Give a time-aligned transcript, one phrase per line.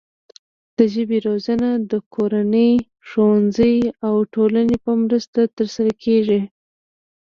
[0.77, 2.71] د ژبې روزنه د کورنۍ،
[3.07, 6.41] ښوونځي او ټولنې په مرسته ترسره کیږي.